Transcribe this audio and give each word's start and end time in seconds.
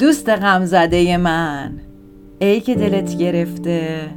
دوست 0.00 0.28
غمزده 0.28 1.16
من. 1.16 1.72
ای 2.38 2.60
که 2.60 2.74
دلت 2.74 3.16
گرفته 3.16 4.08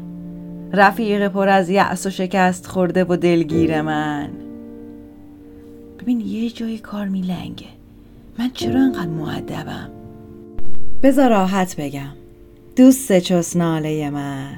رفیق 0.74 1.28
پر 1.28 1.50
از 1.50 1.70
یأس 1.70 2.06
و 2.06 2.10
شکست 2.10 2.68
خورده 2.68 3.04
و 3.04 3.16
دلگیر 3.16 3.82
من. 3.82 4.30
ببین 6.00 6.22
یه 6.22 6.50
جای 6.50 6.78
کار 6.78 7.08
میلنگه. 7.08 7.66
من 8.40 8.50
چرا 8.54 8.82
انقدر 8.82 9.10
معدبم 9.10 9.90
بذار 11.04 11.30
راحت 11.30 11.76
بگم. 11.76 12.14
دوست 12.76 13.20
چسناله 13.20 14.10
من. 14.10 14.56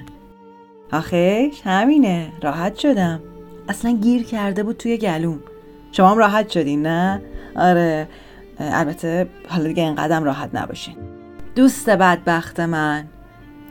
آخیش 0.91 1.61
همینه. 1.63 2.27
راحت 2.41 2.75
شدم. 2.75 3.19
اصلا 3.69 3.91
گیر 3.91 4.23
کرده 4.23 4.63
بود 4.63 4.77
توی 4.77 4.97
گلوم. 4.97 5.39
شما 5.91 6.11
هم 6.11 6.17
راحت 6.17 6.49
شدین 6.49 6.81
نه؟ 6.81 7.21
آره. 7.55 8.07
البته 8.59 9.27
حالا 9.47 9.67
دیگه 9.67 9.83
اینقدر 9.83 10.19
راحت 10.19 10.49
نباشین. 10.53 10.95
دوست 11.55 11.89
بدبخت 11.89 12.59
من. 12.59 13.05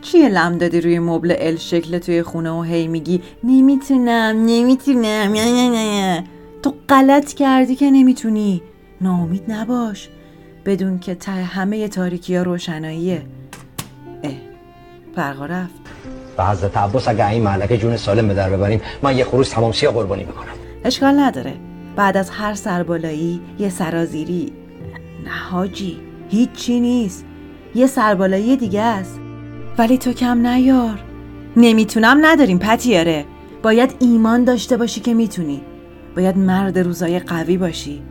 چیه 0.03 0.29
لم 0.29 0.59
دادی 0.59 0.81
روی 0.81 0.99
مبل 0.99 1.35
ال 1.39 1.57
شکل 1.57 1.99
توی 1.99 2.23
خونه 2.23 2.51
و 2.51 2.63
هی 2.63 2.89
میگی 2.89 3.23
نمی‌تونم 3.45 4.45
نمی‌تونم. 4.47 5.05
نه 5.05 5.53
نه 5.53 5.71
نه 5.71 6.25
تو 6.63 6.75
غلط 6.89 7.33
کردی 7.33 7.75
که 7.75 7.91
نمی‌تونی. 7.91 8.63
ناامید 9.01 9.53
نباش. 9.53 10.09
بدون 10.67 10.99
که 10.99 11.15
ته 11.15 11.33
همه 11.33 11.89
تاریکی 11.89 12.37
ها 12.37 12.43
روشناییه. 12.43 13.23
اه 14.23 14.33
فرقا 15.17 15.47
رفت. 15.47 15.75
و 16.39 16.47
حضرت 16.47 16.77
عباس 16.77 17.09
اگه 17.09 17.29
این 17.29 17.43
ملکه 17.43 17.79
جون 17.79 17.97
سالم 17.97 18.29
به 18.29 18.35
در 18.35 18.51
ببریم 18.51 18.81
من 19.03 19.17
یه 19.17 19.25
خروس 19.25 19.49
تمام 19.49 19.73
سیا 19.73 19.93
قربانی 19.93 20.25
می‌کنم 20.25 20.55
اشکال 20.85 21.21
نداره. 21.21 21.55
بعد 21.97 22.17
از 22.17 22.31
هر 22.31 22.55
سربالایی 22.55 23.41
یه 23.59 23.69
سرازیری. 23.69 24.53
نه 25.25 25.31
حاجی 25.51 26.01
هیچی 26.29 26.81
نیست. 26.81 27.25
یه 27.75 27.87
سربالایی 27.87 28.57
دیگه 28.57 28.81
است. 28.81 29.21
ولی 29.79 29.99
تو 29.99 30.13
کم 30.13 30.47
نیار. 30.47 31.05
نمی‌تونم 31.57 32.19
نداریم 32.23 32.59
پتیاره. 32.59 33.25
باید 33.63 33.97
ایمان 33.99 34.45
داشته 34.45 34.77
باشی 34.77 35.01
که 35.01 35.15
می‌تونی. 35.15 35.61
باید 36.17 36.39
مرد 36.39 36.79
روزای 36.79 37.19
قوی 37.19 37.57
باشی. 37.57 38.03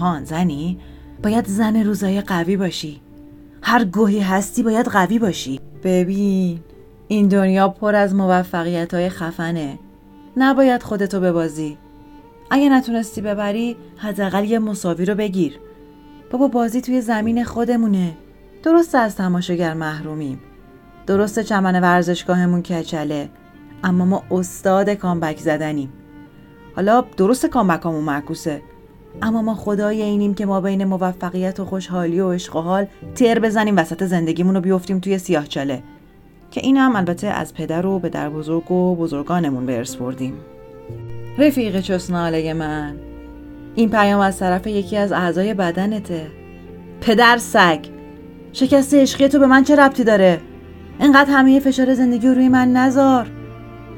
هان 0.00 0.24
زنی؟ 0.24 0.78
باید 1.22 1.46
زن 1.46 1.76
روزای 1.76 2.20
قوی 2.20 2.56
باشی. 2.56 3.00
هر 3.62 3.84
گوهی 3.84 4.20
هستی 4.20 4.62
باید 4.62 4.86
قوی 4.86 5.18
باشی. 5.18 5.60
ببین 5.84 6.60
این 7.08 7.28
دنیا 7.28 7.68
پر 7.68 7.94
از 7.94 8.14
موفقیت 8.14 8.94
های 8.94 9.08
خفنه. 9.08 9.78
نباید 10.36 10.82
خودتو 10.82 11.20
ببازی. 11.20 11.78
اگه 12.50 12.68
نتونستی 12.68 13.20
ببری 13.20 13.76
حداقل 13.96 14.44
یه 14.44 14.58
مساوی 14.58 15.04
رو 15.04 15.14
بگیر. 15.14 15.58
بابا 16.30 16.48
بازی 16.48 16.80
توی 16.80 17.00
زمین 17.00 17.44
خودمونه. 17.44 18.16
درست 18.62 18.94
از 18.94 19.16
تماشاگر 19.16 19.74
محرومیم. 19.74 20.40
درست 21.06 21.40
چمن 21.40 21.80
ورزشگاهمون 21.80 22.62
کچله. 22.62 23.28
اما 23.84 24.04
ما 24.04 24.22
استاد 24.30 24.90
کامبک 24.90 25.38
زدنیم. 25.38 25.92
حالا 26.76 27.04
درست 27.16 27.46
کامبکامون 27.46 28.04
معکوسه. 28.04 28.62
اما 29.22 29.42
ما 29.42 29.54
خدای 29.54 30.02
اینیم 30.02 30.34
که 30.34 30.46
ما 30.46 30.60
بین 30.60 30.84
موفقیت 30.84 31.60
و 31.60 31.64
خوشحالی 31.64 32.20
و 32.20 32.32
عشق 32.32 32.56
و 32.56 32.60
حال 32.60 32.86
تر 33.14 33.38
بزنیم 33.38 33.76
وسط 33.76 34.04
زندگیمون 34.04 34.54
رو 34.54 34.60
بیفتیم 34.60 34.98
توی 34.98 35.18
سیاهچاله 35.18 35.82
که 36.50 36.60
این 36.60 36.76
هم 36.76 36.96
البته 36.96 37.26
از 37.26 37.54
پدر 37.54 37.86
و 37.86 37.98
به 37.98 38.08
در 38.08 38.30
بزرگ 38.30 38.70
و 38.70 38.96
بزرگانمون 38.96 39.66
به 39.66 39.76
ارث 39.76 39.96
بردیم. 39.96 40.34
رفیق 41.38 41.80
چسناله 41.80 42.54
من. 42.54 42.96
این 43.74 43.90
پیام 43.90 44.20
از 44.20 44.38
طرف 44.38 44.66
یکی 44.66 44.96
از 44.96 45.12
اعضای 45.12 45.54
بدنته. 45.54 46.26
پدر 47.00 47.38
سگ. 47.38 47.97
شکست 48.52 48.94
عشقی 48.94 49.28
تو 49.28 49.38
به 49.38 49.46
من 49.46 49.64
چه 49.64 49.76
ربطی 49.76 50.04
داره؟ 50.04 50.40
انقدر 51.00 51.30
همه 51.30 51.60
فشار 51.60 51.94
زندگی 51.94 52.28
رو 52.28 52.34
روی 52.34 52.48
من 52.48 52.72
نزار 52.72 53.30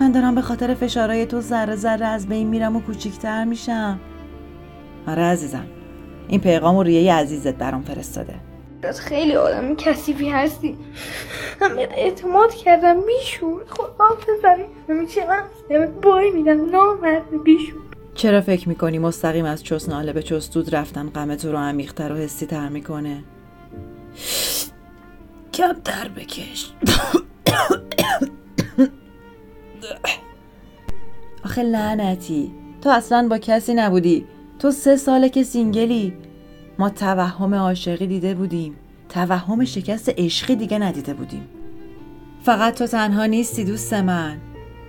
من 0.01 0.13
دارم 0.13 0.35
به 0.35 0.41
خاطر 0.41 0.75
فشارهای 0.75 1.27
تو 1.27 1.41
ذره 1.41 1.77
ذره 1.77 2.07
از 2.07 2.29
بین 2.29 2.49
میرم 2.49 2.77
و 2.77 2.81
کوچیکتر 2.81 3.45
میشم. 3.45 4.01
آره 5.07 5.23
عزیزم 5.23 5.65
این 6.29 6.41
پیغام 6.41 6.77
رو 6.77 6.83
ریه 6.83 7.15
عزیزت 7.15 7.55
برام 7.55 7.83
فرستاده. 7.83 8.35
از 8.83 9.01
خیلی 9.01 9.37
آدم 9.37 9.75
کثیفی 9.77 10.29
هستی. 10.29 10.77
بهت 11.61 11.91
اعتماد 11.97 12.55
کردم 12.55 12.97
بیشور. 13.01 13.63
خدا 13.69 14.09
بزنی. 14.29 14.65
همیشه 14.89 15.21
من 15.27 15.87
بای 16.03 16.31
میدم. 16.31 16.71
نامرد 16.71 17.43
بیشور. 17.45 17.81
چرا 18.15 18.41
فکر 18.41 18.69
می‌کنی 18.69 18.99
مستقیم 18.99 19.45
از 19.45 19.65
چس 19.65 19.89
ناله 19.89 20.13
به 20.13 20.23
چس 20.23 20.51
دود 20.51 20.75
رفتن 20.75 21.09
غم 21.09 21.35
تو 21.35 21.53
رو 21.53 21.59
عمیقتر 21.59 22.13
و 22.13 22.17
حسی 22.17 22.47
تر 22.47 22.69
می‌کنه؟ 22.69 23.25
کم 25.61 25.77
در 25.85 26.09
بکش. 26.09 26.71
آخه 31.45 31.63
لعنتی. 31.63 32.53
تو 32.83 32.91
اصلا 32.91 33.29
با 33.31 33.39
کسی 33.39 33.75
نبودی. 33.75 34.27
تو 34.59 34.71
سه 34.71 34.97
ساله 34.97 35.29
که 35.29 35.43
سینگلی. 35.43 36.13
ما 36.79 36.91
توهم 36.91 37.55
عاشقی 37.55 38.07
دیده 38.07 38.35
بودیم. 38.35 38.77
توهم 39.09 39.65
شکست 39.65 40.09
عشقی 40.19 40.57
دیگه 40.57 40.79
ندیده 40.79 41.15
بودیم. 41.15 41.49
فقط 42.43 42.75
تو 42.75 42.87
تنها 42.87 43.27
نیستی 43.27 43.65
دوست 43.65 43.95
من. 43.95 44.39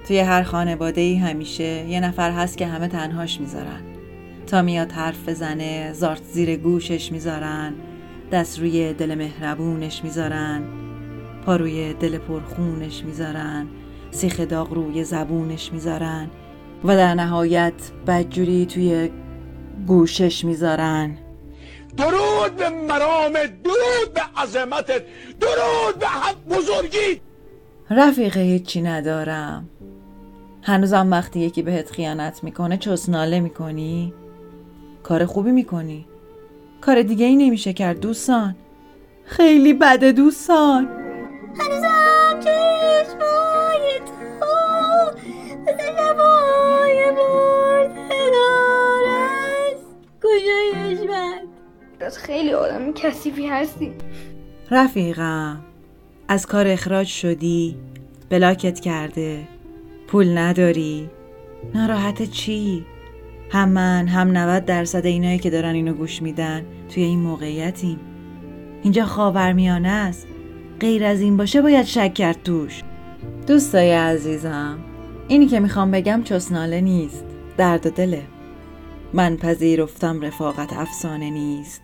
توی 0.07 0.19
هر 0.19 0.43
خانواده 0.43 1.01
ای 1.01 1.15
همیشه 1.15 1.63
یه 1.63 1.99
نفر 1.99 2.31
هست 2.31 2.57
که 2.57 2.67
همه 2.67 2.87
تنهاش 2.87 3.39
می‌ذارن. 3.39 3.81
تا 4.47 4.61
میاد 4.61 4.91
حرف 4.91 5.29
بزنه 5.29 5.93
زارت 5.93 6.23
زیر 6.23 6.57
گوشش 6.57 7.11
می‌ذارن. 7.11 7.73
دست 8.31 8.59
روی 8.59 8.93
دل 8.93 9.15
مهربونش 9.15 10.03
می‌ذارن 10.03 10.63
پا 11.45 11.55
روی 11.55 11.93
دل 11.93 12.17
پرخونش 12.17 13.03
می‌ذارن 13.03 13.67
سیخ 14.11 14.39
داغ 14.39 14.73
روی 14.73 15.03
زبونش 15.03 15.73
می‌ذارن 15.73 16.29
و 16.83 16.95
در 16.95 17.13
نهایت 17.13 17.73
بدجوری 18.07 18.65
توی 18.65 19.09
گوشش 19.87 20.45
می‌ذارن. 20.45 21.17
درود 21.97 22.55
به 22.55 22.69
مرام 22.69 23.33
درود 23.33 24.13
به 24.13 24.41
عظمتت 24.41 25.01
درود 25.39 25.99
به 25.99 26.07
حق 26.07 26.45
بزرگی. 26.49 27.21
رفیق 27.89 28.37
هیچی 28.37 28.81
ندارم. 28.81 29.69
هنوزم 30.63 31.11
وقتی 31.11 31.39
یکی 31.39 31.61
بهت 31.61 31.91
خیانت 31.91 32.43
می‌کنه 32.43 32.77
چسناله 32.77 33.39
می‌کنی؟ 33.39 34.13
کار 35.03 35.25
خوبی 35.25 35.51
می‌کنی؟ 35.51 36.05
کار 36.81 37.01
دیگه 37.01 37.25
ای 37.25 37.35
نمیشه 37.35 37.73
کرد 37.73 37.99
دوستان. 37.99 38.55
خیلی 39.25 39.73
بده 39.73 40.11
دوستان. 40.11 40.87
هنوزم 41.59 42.39
چشمای 42.39 43.99
تو 44.05 44.45
مثل 45.61 45.95
شبای 45.97 47.11
مرده 47.11 48.31
دارست 48.31 49.85
کجای 50.23 50.71
عشقت 50.75 51.41
از 51.99 52.17
خیلی 52.17 52.53
آدم 52.53 52.93
کثیفی 52.93 53.47
هستی. 53.47 53.91
رفیقم 54.71 55.61
از 56.27 56.45
کار 56.45 56.67
اخراج 56.67 57.07
شدی 57.07 57.77
بلاکت 58.29 58.79
کرده 58.79 59.47
پول 60.07 60.37
نداری. 60.37 61.09
ناراحت 61.75 62.23
چی؟ 62.23 62.85
هم 63.51 63.69
من 63.69 64.07
هم 64.07 64.37
90 64.37 64.65
درصد 64.65 65.05
اینایی 65.05 65.39
که 65.39 65.49
دارن 65.49 65.73
اینو 65.73 65.93
گوش 65.93 66.21
میدن. 66.21 66.65
توی 66.89 67.03
این 67.03 67.19
موقعیتیم. 67.19 67.99
اینجا 68.83 69.05
خاورمیانه 69.05 69.89
است. 69.89 70.27
غیر 70.79 71.03
از 71.03 71.21
این 71.21 71.37
باشه 71.37 71.61
باید 71.61 71.85
شک 71.85 72.13
کرد 72.13 72.43
توش. 72.43 72.83
دوستای 73.47 73.91
عزیزم 73.91 74.79
اینی 75.27 75.47
که 75.47 75.59
می‌خوام 75.59 75.91
بگم 75.91 76.21
چسناله 76.23 76.81
نیست. 76.81 77.25
درد 77.57 77.93
دله. 77.93 78.23
من 79.13 79.37
پذیرفتم 79.37 80.21
رفاقت 80.21 80.73
افسانه 80.73 81.29
نیست. 81.29 81.81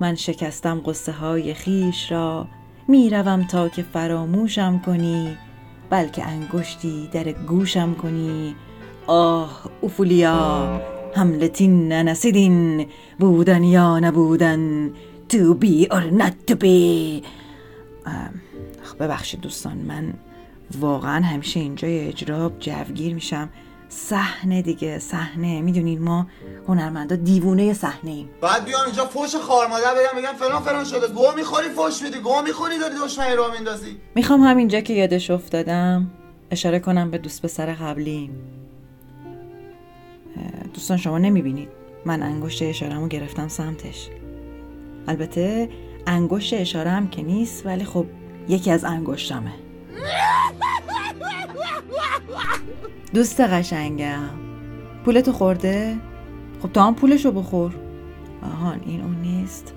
من 0.00 0.14
شکستم 0.14 0.82
قصه 0.86 1.12
های 1.12 1.54
خیش 1.54 2.12
را. 2.12 2.46
می‌روم 2.88 3.46
تا 3.46 3.68
که 3.68 3.82
فراموشم 3.82 4.82
کنی. 4.86 5.36
بلکه 5.90 6.26
انگشتی 6.26 7.08
در 7.12 7.32
گوشم 7.32 7.94
کنی. 7.94 8.54
آه 9.06 9.62
اوفولیا 9.80 10.80
هملتین 11.16 11.92
ننسیدین 11.92 12.86
بودن 13.18 13.64
یا 13.64 13.98
نبودن 13.98 14.90
to 15.28 15.54
be 15.64 15.86
or 15.90 16.20
not 16.20 16.50
to 16.50 16.54
be 16.54 17.24
خب 18.82 18.98
ببخشید 19.00 19.40
دوستان 19.40 19.76
من 19.76 20.14
واقعا 20.80 21.24
همیشه 21.24 21.60
اینجای 21.60 22.08
اجرا 22.08 22.52
جوگیر 22.60 23.14
میشم. 23.14 23.48
صحنه 23.88 24.62
دیگه 24.62 24.98
صحنه. 24.98 25.60
می‌دونین 25.60 26.02
ما 26.02 26.26
هنرمندا 26.68 27.16
دیوونه 27.16 27.72
صحنه 27.72 28.10
ایم. 28.10 28.28
بعد 28.40 28.64
بیان 28.64 28.84
اینجا 28.86 29.04
فوش 29.04 29.36
خار 29.36 29.66
مادر 29.66 29.94
بگم 29.94 30.20
بگم 30.20 30.38
فلان 30.38 30.62
فلان 30.62 30.84
شده. 30.84 31.08
گو 31.14 31.24
می‌خوری 31.36 31.68
فوش 31.68 32.02
میدی 32.02 32.18
گو 32.18 32.42
می‌خوری 32.42 32.78
داری 32.78 32.94
دشمنی 33.04 33.36
رو 33.36 33.44
میندازی. 33.52 33.96
می‌خوام 34.14 34.40
همینجا 34.40 34.80
که 34.80 34.92
یادش 34.92 35.30
افتادم 35.30 36.10
اشاره 36.50 36.78
کنم 36.78 37.10
به 37.10 37.18
دوست 37.18 37.42
پسر 37.42 37.72
قبلیم. 37.72 38.30
دوستان 40.74 40.96
شما 40.96 41.18
نمی‌بینید. 41.18 41.68
من 42.06 42.22
انگشت 42.22 42.62
اشارمو 42.62 43.08
گرفتم 43.08 43.48
سمتش. 43.48 44.08
البته 45.08 45.68
انگشت 46.06 46.54
اشاره 46.54 46.90
هم 46.90 47.08
که 47.08 47.22
نیست 47.22 47.66
ولی 47.66 47.84
خب 47.84 48.06
یکی 48.48 48.70
از 48.70 48.84
انگشتامه 48.84 49.52
دوست 53.14 53.40
قشنگم. 53.40 54.30
پولتو 55.04 55.32
خورده؟ 55.32 55.96
خب 56.62 56.72
تو 56.72 56.80
هم 56.80 56.94
پولشو 56.94 57.32
بخور. 57.32 57.74
آهان 58.42 58.80
این 58.86 59.00
اون 59.00 59.20
نیست. 59.20 59.74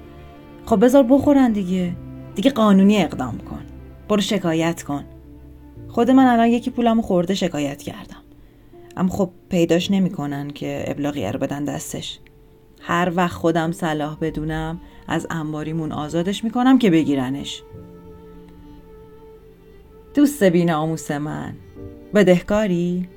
خب 0.65 0.85
بذار 0.85 1.03
بخورن 1.03 1.51
دیگه. 1.51 1.95
دیگه 2.35 2.51
قانونی 2.51 3.03
اقدام 3.03 3.37
کن. 3.37 3.61
برو 4.09 4.21
شکایت 4.21 4.83
کن. 4.83 5.03
خود 5.89 6.11
من 6.11 6.25
الان 6.25 6.47
یکی 6.47 6.71
پولمو 6.71 7.01
خورده 7.01 7.33
شکایت 7.33 7.81
کردم. 7.81 8.24
اما 8.97 9.09
خب 9.09 9.29
پیداش 9.49 9.91
نمی‌کنن 9.91 10.49
که 10.49 10.85
ابلاغیه 10.87 11.31
رو 11.31 11.39
بدن 11.39 11.63
دستش 11.63 12.19
هر 12.81 13.11
وقت 13.15 13.33
خودم 13.33 13.71
صلاح 13.71 14.17
بدونم 14.21 14.81
از 15.07 15.27
انباریمون 15.29 15.91
آزادش 15.91 16.43
می‌کنم 16.43 16.79
که 16.79 16.89
بگیرنش 16.89 17.63
دوست 20.13 20.43
بین 20.43 20.71
آموس 20.71 21.11
من 21.11 21.53
بدهکاری؟ 22.13 23.09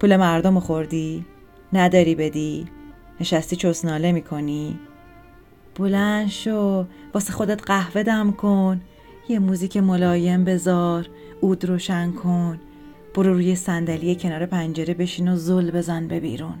پول 0.00 0.16
مردم 0.16 0.60
خوردی؟ 0.60 1.24
نداری 1.72 2.14
بدی؟ 2.14 2.66
نشستی 3.20 3.56
چسناله 3.56 4.12
می‌کنی؟ 4.12 4.78
بلند 5.74 6.28
شو 6.28 6.84
واسه 7.14 7.32
خودت 7.32 7.62
قهوه 7.62 8.02
دم 8.02 8.32
کن 8.32 8.80
یه 9.28 9.38
موزیک 9.38 9.76
ملایم 9.76 10.44
بذار 10.44 11.08
اود 11.40 11.64
روشن 11.64 12.12
کن 12.12 12.60
برو 13.14 13.34
روی 13.34 13.56
صندلی 13.56 14.14
کنار 14.14 14.46
پنجره 14.46 14.94
بشین 14.94 15.28
و 15.28 15.36
زل 15.36 15.70
بزن 15.70 16.08
به 16.08 16.20
بیرون. 16.20 16.54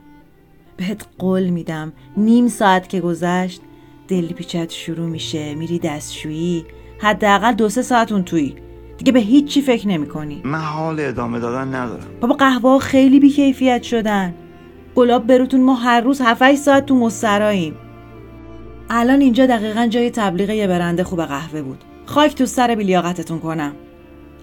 بهت 0.76 1.06
قول 1.18 1.48
میدم 1.48 1.92
نیم 2.16 2.48
ساعت 2.48 2.88
که 2.88 3.00
گذشت 3.00 3.60
دل 4.08 4.26
پیچت 4.26 4.70
شروع 4.70 5.06
میشه. 5.06 5.54
میری 5.54 5.78
دستشویی 5.78 6.64
حداقل 6.98 7.52
دو 7.52 7.68
سه 7.68 7.82
ساعت 7.82 8.12
اون 8.12 8.24
تویی. 8.24 8.54
دیگه 8.98 9.12
به 9.12 9.20
هیچی 9.20 9.62
فکر 9.62 9.88
نمی 9.88 10.06
کنی 10.06 10.42
من 10.44 10.58
حال 10.58 11.00
ادامه 11.00 11.40
دادن 11.40 11.74
ندارم. 11.74 12.06
بابا 12.20 12.34
قهوه 12.34 12.78
خیلی 12.78 13.20
بیکیفیت 13.20 13.82
شدن. 13.82 14.34
گلاب 14.94 15.26
بروتون 15.26 15.60
ما 15.60 15.74
هر 15.74 16.00
روز 16.00 16.20
7 16.20 16.54
ساعت 16.54 16.86
تو 16.86 16.96
مستراییم 16.96 17.74
الان 18.90 19.20
اینجا 19.20 19.46
دقیقا 19.46 19.86
جای 19.86 20.10
تبلیغ 20.10 20.50
یه 20.50 20.66
برنده 20.66 21.04
خوب 21.04 21.24
قهوه 21.24 21.62
بود. 21.62 21.78
خاک 22.06 22.34
تو 22.34 22.46
سر 22.46 22.74
بیلیاقتتون 22.74 23.38
کنم. 23.38 23.72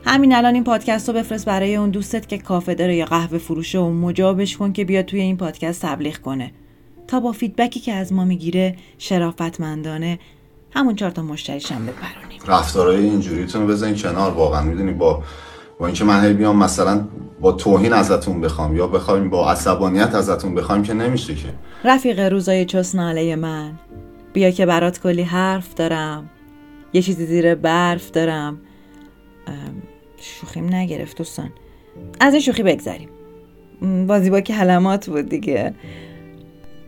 همین 0.06 0.36
الان 0.36 0.54
این 0.54 0.64
پادکست 0.64 1.10
رو 1.10 1.16
بفرست 1.16 1.46
برای 1.46 1.76
اون 1.76 1.90
دوستت 1.90 2.28
که 2.28 2.38
کافه 2.38 2.76
داره 2.76 2.96
یا 2.96 3.06
قهوه 3.06 3.38
فروشه 3.38 3.80
و 3.80 3.90
مجابش 3.90 4.58
کن 4.58 4.74
که 4.74 4.86
بیاد 4.86 5.06
توی 5.06 5.20
این 5.20 5.38
پادکست 5.38 5.82
تبلیغ 5.82 6.18
کنه. 6.18 6.52
تا 7.08 7.20
با 7.20 7.32
فیدبکی 7.32 7.80
که 7.80 7.94
از 7.94 8.14
ما 8.14 8.26
می‌گیره 8.26 8.76
شرافتمندانه 8.98 10.20
همون 10.72 10.96
چهار 10.96 11.12
تا 11.12 11.22
مشتریشم 11.22 11.86
بپرونیم. 11.86 12.42
رفتارهای 12.48 13.04
اینجوریتون 13.04 13.68
بزنین 13.68 13.96
کنار 13.96 14.32
واقعا 14.32 14.62
می‌دونی 14.62 14.92
با 14.92 15.24
با 15.80 15.86
اینکه 15.86 16.04
من 16.04 16.26
هی 16.26 16.34
بیام 16.34 16.58
مثلا 16.58 17.08
با 17.42 17.52
توهین 17.52 17.94
ازتون 17.94 18.42
بخوام 18.42 18.78
یا 18.78 18.88
بخوایم 18.88 19.30
با 19.30 19.52
عصبانیت 19.52 20.16
ازتون 20.16 20.56
بخوایم 20.56 20.84
که 20.84 20.94
نمیشه 20.94 21.36
که. 21.36 21.48
رفیق 21.84 22.20
روزای 22.20 22.66
چسناله 22.66 23.36
من. 23.36 23.72
بیا 24.34 24.52
که 24.52 24.66
برات 24.66 25.00
کلی 25.00 25.24
حرف 25.24 25.74
دارم. 25.74 26.30
یه 26.94 27.02
چیزی 27.02 27.26
زیر 27.26 27.56
برف 27.56 28.12
دارم. 28.12 28.58
شوخیم 30.18 30.76
نگرفت 30.76 31.18
دوستان. 31.18 31.52
از 32.20 32.34
این 32.34 32.42
شوخی 32.42 32.64
بگذریم 32.64 33.10
بازی 34.08 34.30
با 34.30 34.42
کلمات 34.42 35.10
بود 35.10 35.30
دیگه. 35.30 35.74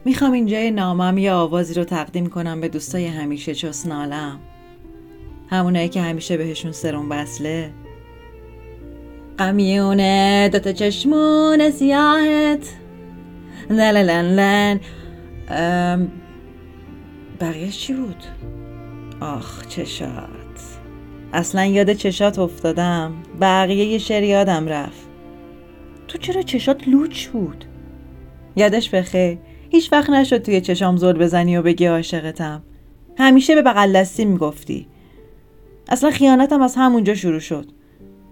می‌خوام 0.06 0.32
اینجای 0.32 0.72
نامم 0.72 1.18
یه 1.18 1.32
آوازی 1.32 1.74
رو 1.74 1.84
تقدیم 1.84 2.28
کنم 2.28 2.62
به 2.62 2.68
دوستای 2.68 3.08
همیشه 3.08 3.56
چسنالم. 3.56 4.40
همونایی 5.50 5.90
که 5.90 6.02
همیشه 6.02 6.38
بهشون 6.38 6.72
سرم 6.72 7.10
بسله 7.10 7.72
قمیونه 9.38 10.50
دوتا 10.52 10.72
چشمون 10.72 11.70
سیاهت. 11.70 12.74
لن 13.70 14.22
لن 14.22 14.80
بقیه 17.40 17.70
چی 17.70 17.94
بود؟ 17.94 18.24
آخ 19.22 19.68
چشات 19.68 20.41
اصلا 21.34 21.66
یاد 21.66 21.94
چشات 21.94 22.40
افتادم. 22.40 23.14
بقیه 23.42 23.86
یه 23.86 23.98
شعر 23.98 24.24
یادم 24.24 24.68
رفت. 24.68 25.08
تو 26.08 26.18
چرا 26.18 26.42
چشات 26.42 26.88
لوچ 26.88 27.28
بود؟ 27.28 27.66
یادش 28.56 28.90
بخیر. 28.90 29.38
هیچ 29.70 29.94
وقت 29.94 30.10
نشد 30.10 30.38
توی 30.38 30.62
چشام 30.62 30.98
زل 30.98 31.18
بزنی 31.18 31.58
و 31.58 31.62
بگی 31.62 31.86
عاشقتم. 31.86 32.64
همیشه 33.18 33.56
به 33.56 33.62
بغل 33.62 33.94
دستی 33.94 34.26
می‌گفتی. 34.26 34.88
اصلا 35.90 36.12
خیانتم 36.12 36.62
از 36.62 36.76
همونجا 36.76 37.16
شروع 37.16 37.40
شد. 37.40 37.72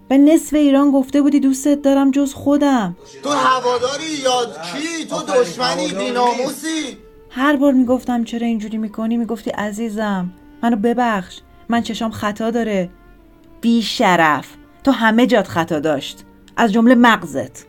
به 0.08 0.18
نصف 0.18 0.54
ایران 0.54 0.90
گفته 0.90 1.22
بودی 1.22 1.40
دوستت 1.40 1.82
دارم 1.82 2.10
جز 2.10 2.34
خودم. 2.34 2.96
تو 3.22 3.30
هواداری 3.30 4.04
یا 4.24 4.46
کی؟ 4.62 5.04
تو 5.04 5.16
دشمنی 5.22 5.88
بیناموسی؟ 5.88 6.96
هر 7.30 7.56
بار 7.56 7.72
می‌گفتم 7.72 8.24
چرا 8.24 8.46
اینجوری 8.46 8.78
می‌کنی 8.78 9.16
می‌گفتی 9.16 9.50
عزیزم 9.50 10.32
منو 10.62 10.76
ببخش. 10.76 11.40
من 11.70 11.82
چشام 11.82 12.10
خطا 12.10 12.50
داره. 12.50 12.90
بی 13.60 13.82
شرف. 13.82 14.56
تو 14.84 14.90
همه 14.90 15.26
جات 15.26 15.48
خطا 15.48 15.80
داشت. 15.80 16.24
از 16.56 16.72
جمله 16.72 16.94
مغزت. 16.94 17.66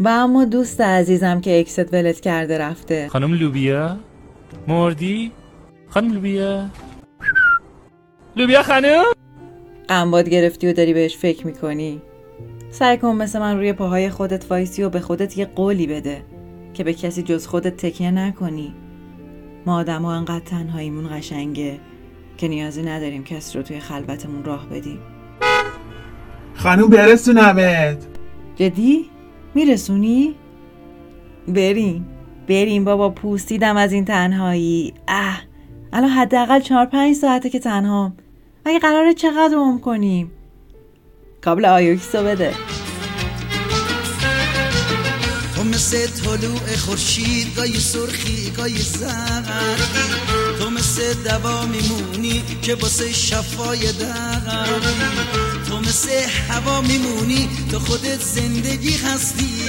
و 0.00 0.08
اما 0.08 0.44
دوست 0.44 0.80
عزیزم 0.80 1.40
که 1.40 1.60
اکست 1.60 1.94
ولت 1.94 2.20
کرده 2.20 2.58
رفته. 2.58 3.08
خانم 3.08 3.34
لوبیا؟ 3.34 3.96
مردی؟ 4.68 5.32
خانم 5.88 6.12
لوبیا؟ 6.12 6.66
لوبیا 8.36 8.62
خانم؟ 8.62 9.04
قنباد 9.88 10.28
گرفتی 10.28 10.68
و 10.68 10.72
داری 10.72 10.94
بهش 10.94 11.16
فکر 11.16 11.46
می‌کنی. 11.46 12.02
سعی 12.70 12.96
کن 12.96 13.16
مثل 13.16 13.38
من 13.38 13.56
روی 13.56 13.72
پاهای 13.72 14.10
خودت 14.10 14.50
وایسی 14.50 14.82
و 14.82 14.90
به 14.90 15.00
خودت 15.00 15.38
یه 15.38 15.46
قولی 15.46 15.86
بده 15.86 16.24
که 16.74 16.84
به 16.84 16.94
کسی 16.94 17.22
جز 17.22 17.46
خودت 17.46 17.76
تکیه 17.76 18.10
نکنی. 18.10 18.74
ما 19.66 19.76
آدم 19.76 20.02
ها 20.02 20.14
انقدر 20.14 20.44
تنهاییمون 20.44 21.18
قشنگه. 21.18 21.78
که 22.38 22.48
نیازی 22.48 22.82
نداریم 22.82 23.24
کسی 23.24 23.58
رو 23.58 23.64
توی 23.64 23.80
خلوتمون 23.80 24.44
راه 24.44 24.66
بدیم. 24.66 24.98
خانوم 26.54 26.90
برسونمت. 26.90 28.06
جدی؟ 28.56 29.10
میرسونی؟ 29.54 30.34
بریم. 31.48 32.06
بریم 32.48 32.84
بابا 32.84 33.10
پوستیدم 33.10 33.76
از 33.76 33.92
این 33.92 34.04
تنهایی. 34.04 34.94
اه 35.08 35.40
الان 35.92 36.10
حداقل 36.10 36.60
چهار 36.60 36.86
پنج 36.86 37.16
ساعته 37.16 37.50
که 37.50 37.58
تنهام. 37.58 38.16
مگه 38.66 38.78
قراره 38.78 39.14
چقدر 39.14 39.56
عمر 39.56 39.80
کنیم؟ 39.80 40.30
کابل 41.44 41.64
آیوکسو 41.64 42.24
بده. 42.24 42.52
تو 45.56 45.64
مثل 45.64 46.06
طلوع 46.06 46.76
خورشید 46.76 47.56
گاهی 47.56 47.72
سرخی 47.72 48.50
گاهی 48.56 48.78
زردی 48.78 49.48
تو 50.28 50.47
مثل 50.88 51.14
دوا 51.14 51.66
میمونی 51.66 52.42
که 52.62 52.74
واسه 52.74 53.12
شفای 53.12 53.92
دردی 53.92 54.86
تو 55.68 55.80
مثل 55.80 56.08
هوا 56.48 56.80
میمونی 56.80 57.48
تو 57.70 57.78
خودت 57.78 58.22
زندگی 58.22 58.96
هستی. 58.96 59.62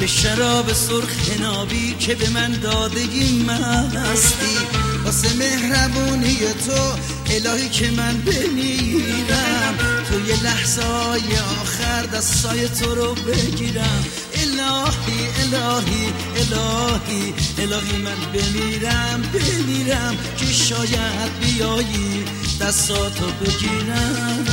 به 0.00 0.06
شراب 0.06 0.72
سرخ 0.72 1.40
نابی 1.40 1.94
که 1.98 2.14
به 2.14 2.28
من 2.28 2.52
دادگی 2.52 3.42
من 3.42 3.90
هستی. 3.90 4.56
واسه 5.04 5.28
مهربونی 5.36 6.36
تو 6.36 6.96
الهی 7.34 7.68
که 7.68 7.90
من 7.90 8.18
بمیرم. 8.18 9.74
تو 10.08 10.28
یه 10.28 10.42
لحظه 10.42 10.82
آخر 11.62 12.02
دستای 12.02 12.68
تو 12.68 12.94
رو 12.94 13.14
بگیرم. 13.14 14.04
الهی 14.34 15.28
الهی 15.46 16.12
الهی 16.36 17.34
الهی 17.58 17.98
من 18.02 18.20
بمیرم 18.32 19.22
بمیرم 19.22 20.16
که 20.36 20.46
شاید 20.46 21.38
بیایی 21.40 22.24
دستاتو 22.60 23.26
بگیرم. 23.40 24.46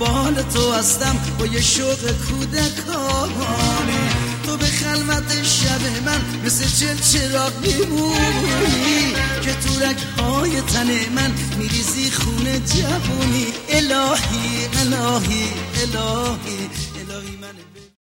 دنبال 0.00 0.42
تو 0.42 0.72
هستم 0.72 1.16
با 1.38 1.46
یه 1.46 1.60
شوق 1.60 2.12
کودکانه. 2.28 4.10
تو 4.46 4.56
به 4.56 4.64
خلوت 4.64 5.44
شب 5.44 6.04
من 6.06 6.20
مثل 6.44 6.64
چل 6.64 6.98
چراغ 6.98 7.52
میمونی 7.60 9.12
که 9.42 9.52
تو 9.52 9.80
رگهای 9.80 10.60
تن 10.60 11.14
من 11.14 11.32
میریزی 11.58 12.10
خونه 12.10 12.58
جوونی. 12.58 13.46
الهی 13.68 14.68
الهی 14.80 15.48
الهی. 15.82 16.89